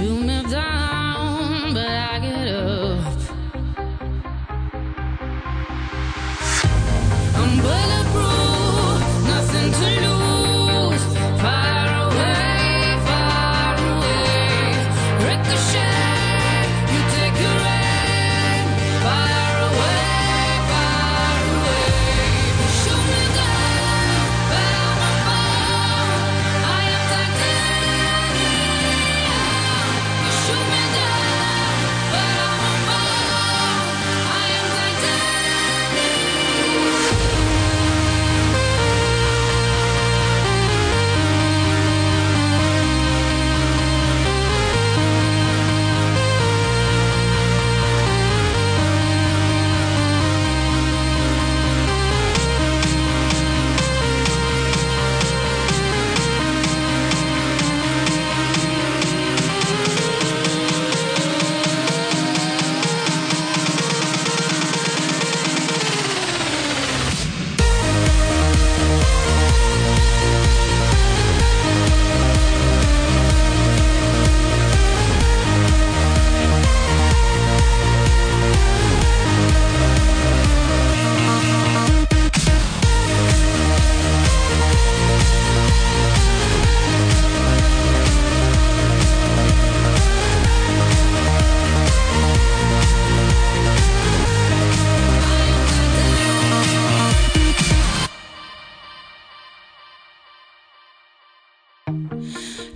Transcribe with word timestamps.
you 0.00 0.14
moved 0.14 0.54
on. 0.54 0.79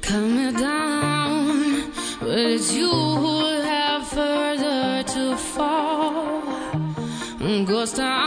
coming 0.06 0.53
down, 0.53 1.91
but 2.20 2.38
it's 2.38 2.72
you 2.72 2.91
who 2.91 3.44
have 3.62 4.06
further 4.06 5.03
to 5.03 5.37
fall. 5.37 6.42
Ghost, 7.66 7.98
i 7.98 8.24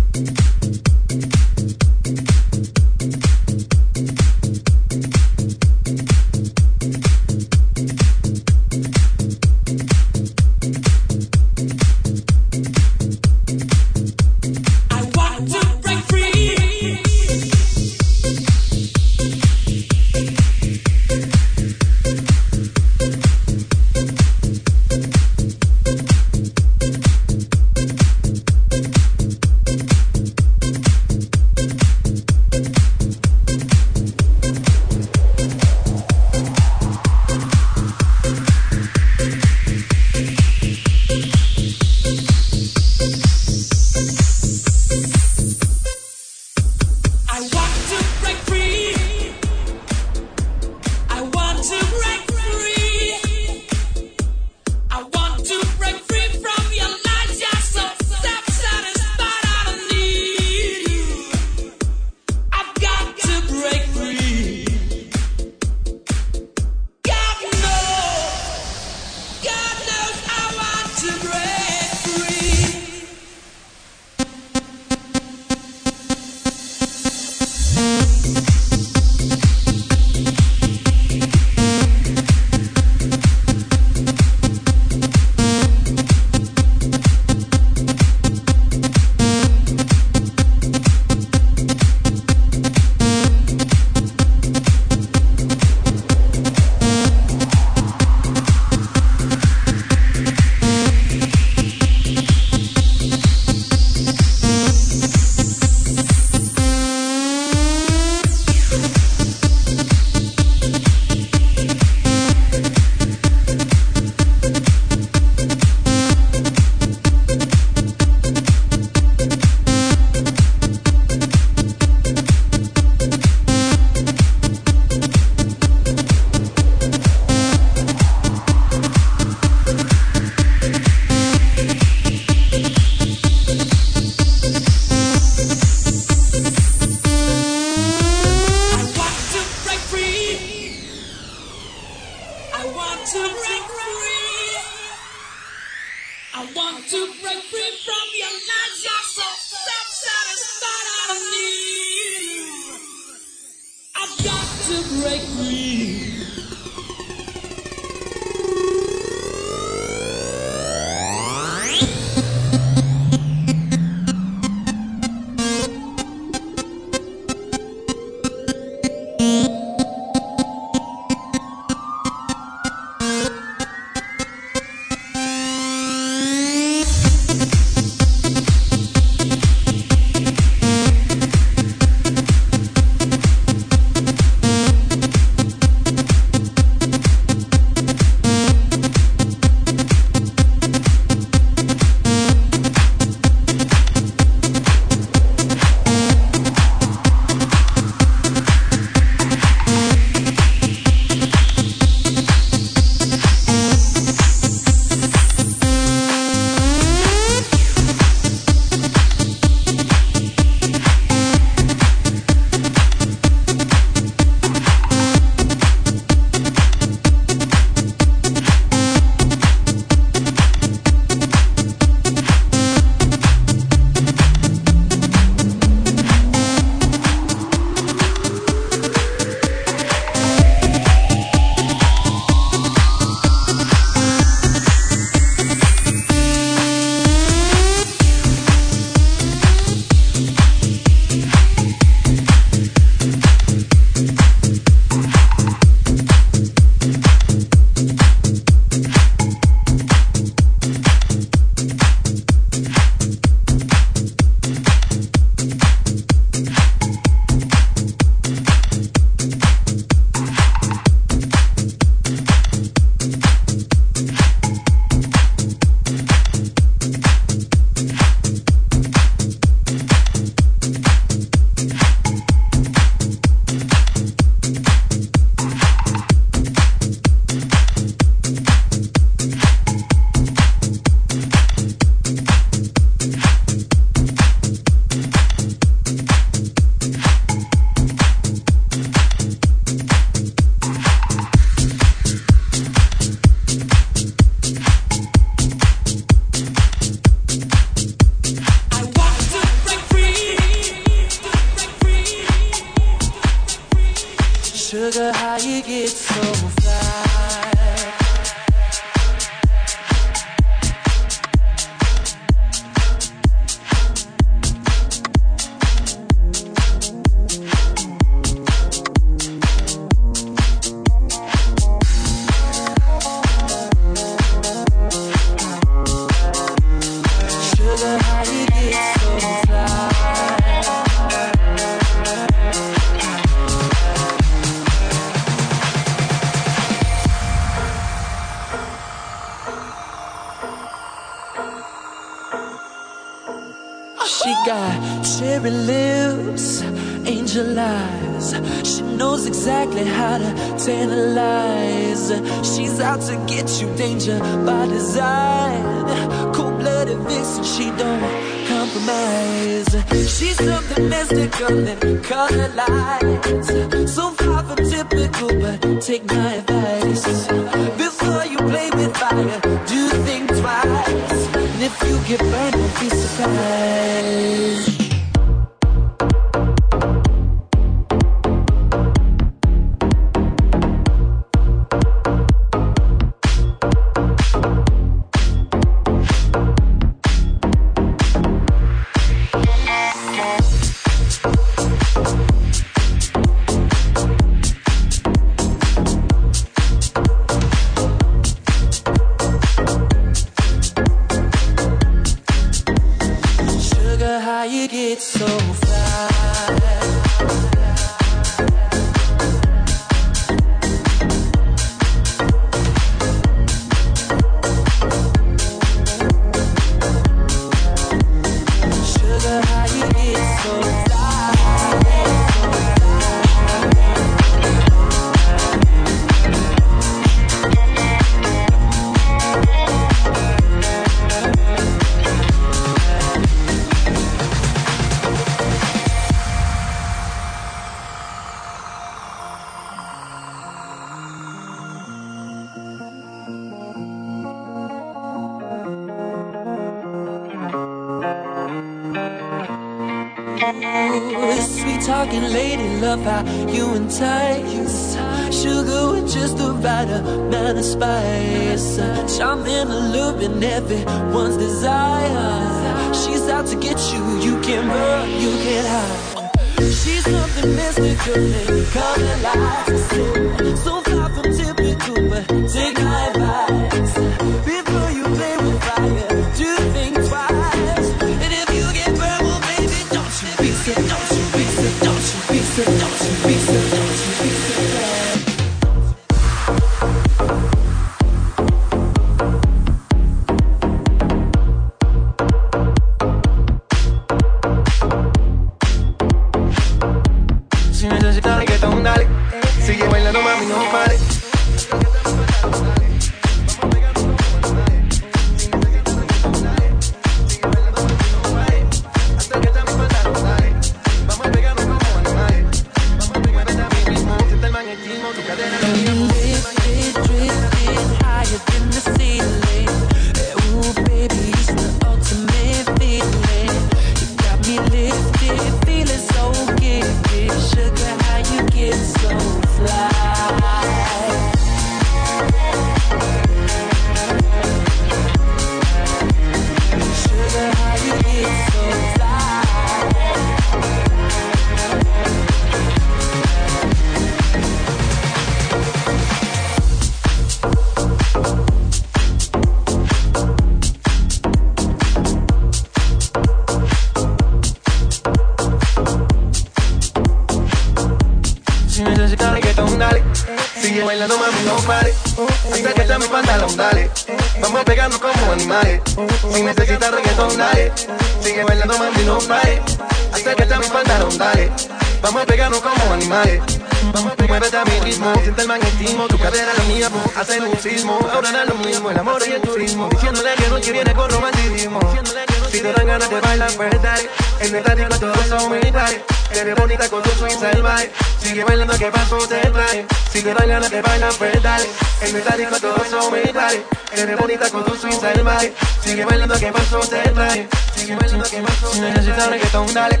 Sigue 588.26 588.42
bailando 588.42 588.76
que 588.76 588.90
paso 588.90 589.18
te 589.28 589.38
trae. 589.38 589.86
Sigue 590.12 590.34
bailando 590.34 590.68
que 590.68 590.82
bailan 590.82 591.14
pues 591.16 591.40
dale. 591.40 591.66
En 592.02 592.12
metálico 592.12 592.56
todo 592.60 592.76
eso 592.84 593.10
me 593.12 593.20
trae 593.20 593.64
Eres 593.92 594.18
bonita 594.18 594.50
con 594.50 594.64
tu 594.64 594.74
suiza 594.74 595.12
el 595.12 595.22
mare 595.22 595.54
Sigue 595.80 596.04
bailando 596.04 596.36
que 596.36 596.50
paso 596.50 596.80
te 596.80 597.08
trae. 597.10 597.48
Sigue 597.76 597.94
bailando 597.94 598.28
que 598.28 598.42
paso 598.42 598.68
te 598.68 598.72
trae. 598.72 598.72
Si 598.72 598.80
necesitas 598.80 599.28
reggaetón 599.28 599.74
dale. 599.74 600.00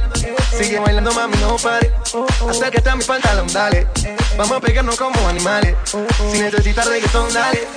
Sigue 0.58 0.80
bailando 0.80 1.12
mami 1.12 1.36
no 1.36 1.56
pare. 1.56 1.92
Acércate 2.50 2.90
a 2.90 2.96
mi 2.96 3.04
pantalón 3.04 3.52
dale. 3.52 3.86
Vamos 4.36 4.56
a 4.56 4.60
pegarnos 4.60 4.96
como 4.96 5.28
animales. 5.28 5.76
Si 5.84 6.38
necesitas 6.40 6.84
reggaetón 6.84 7.32
dale. 7.32 7.68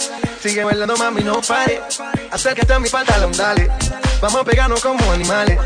Sigue 0.41 0.63
bailando 0.63 0.97
mami 0.97 1.21
no 1.21 1.41
pare. 1.41 1.79
Acércate 2.31 2.73
a 2.73 2.79
mi 2.79 2.89
pantalón 2.89 3.33
dale. 3.33 3.69
Vamos 4.19 4.41
a 4.41 4.43
pegarnos 4.43 4.81
como 4.81 5.11
animales. 5.11 5.59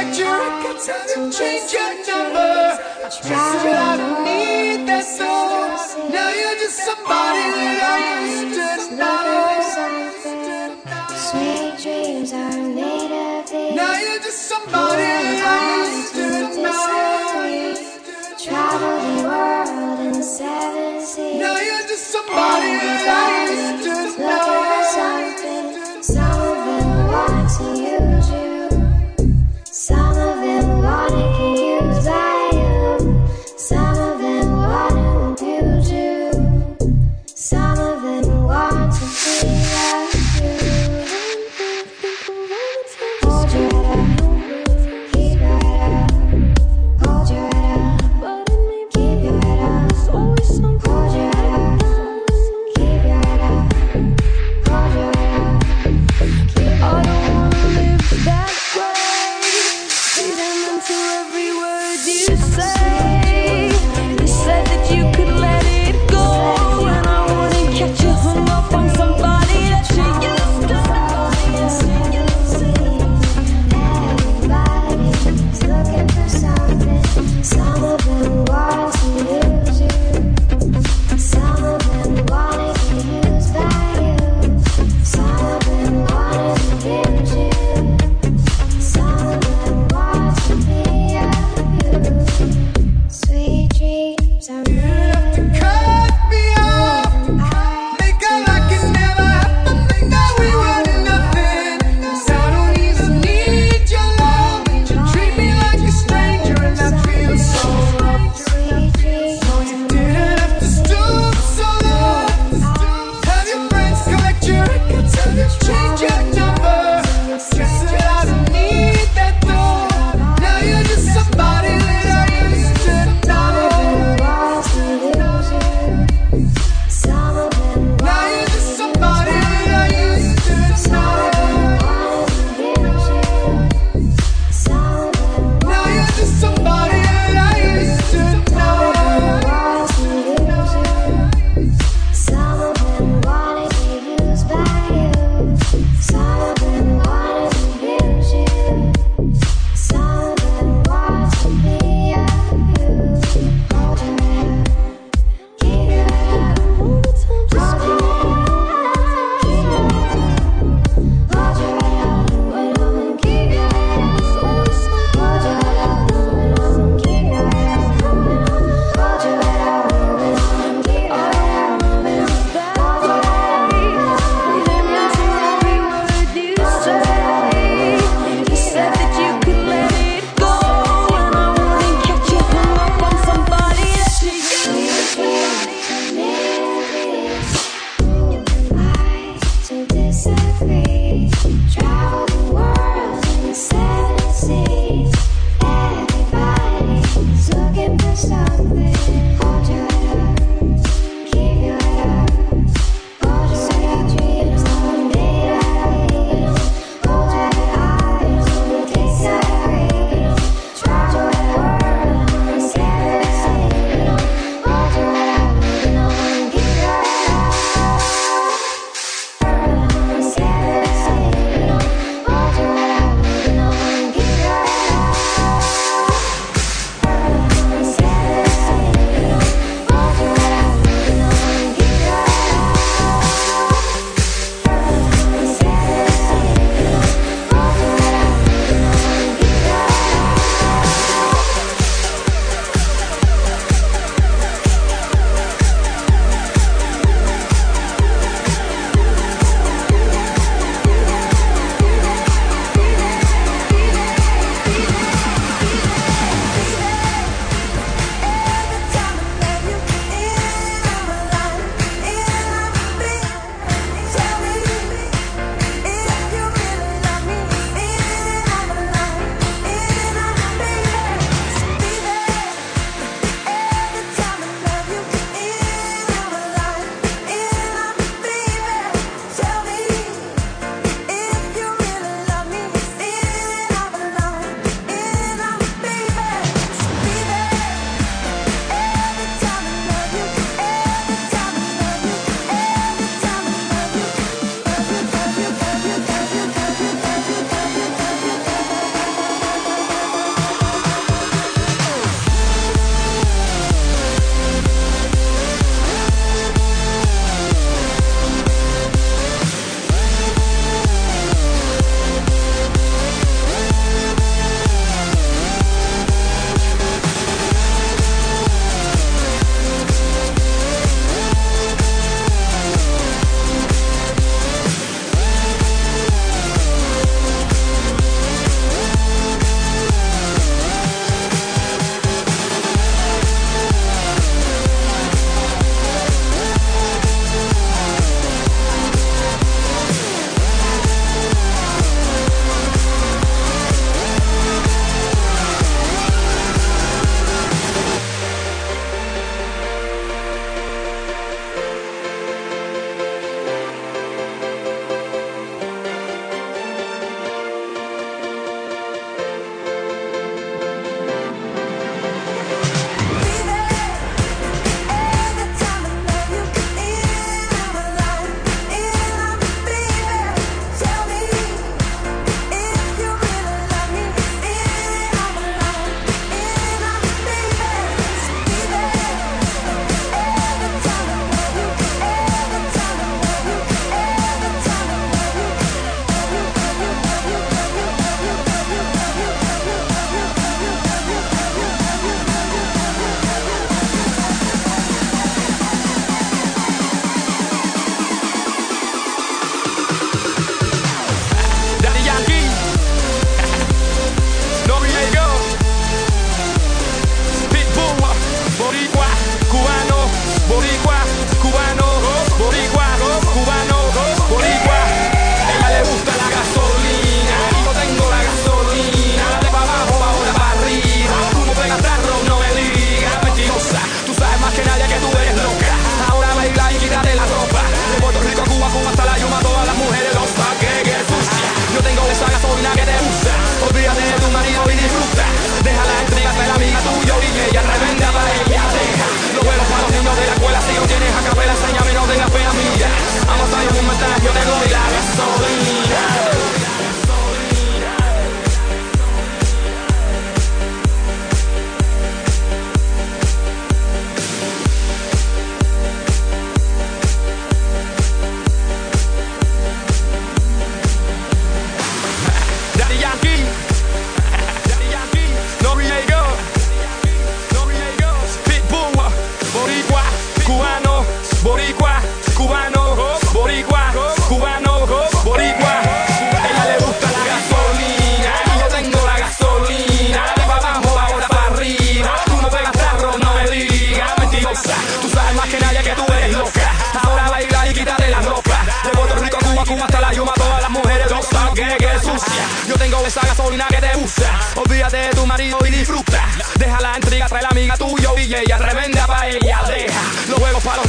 Them 0.00 1.30
change 1.30 1.72
your 1.72 1.92
number. 2.06 2.38
I 2.38 3.08
trust 3.10 3.24
but 3.24 3.76
I 3.76 3.96
don't 3.96 4.24
need 4.24 4.88
that 4.88 5.04
soul. 5.04 6.08
Now 6.08 6.30
you're 6.30 6.56
just 6.56 6.78
somebody 6.78 7.44
that 7.58 7.80
I 7.84 8.24
used 8.24 8.54
to 8.56 8.96
know. 8.96 9.60
Sweet 11.28 11.72
dreams 11.82 12.32
are 12.32 12.62
made 12.78 13.12
of 13.12 13.50
these. 13.50 13.76
Now 13.76 13.92
you're 13.98 14.20
just 14.20 14.42
somebody 14.48 15.02
I 15.02 15.84
used 15.92 16.14
to 16.14 16.28
know. 16.62 16.80
Travel 18.38 18.96
the 19.04 19.14
world 19.28 20.16
in 20.16 20.22
seven 20.22 21.04
seas. 21.04 21.40
Now 21.40 21.56
you're 21.58 21.86
just 21.88 22.06
somebody 22.08 22.72
I 22.72 23.20
used 23.52 24.16
to 24.16 24.22
know. 24.22 24.69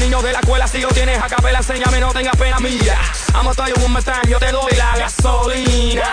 Niños 0.01 0.23
de 0.23 0.33
la 0.33 0.39
escuela. 0.39 0.67
Si 0.67 0.79
lo 0.79 0.89
tienes 0.89 1.21
a 1.21 1.27
capela, 1.27 1.59
enséñame, 1.59 1.99
no 1.99 2.11
tengas 2.11 2.35
pena 2.35 2.57
mía. 2.59 2.99
Amo 3.33 3.51
a 3.51 3.85
un 3.85 3.95
one 3.95 4.03
yo 4.27 4.39
te 4.39 4.51
doy 4.51 4.71
la 4.75 4.97
gasolina. 4.97 6.11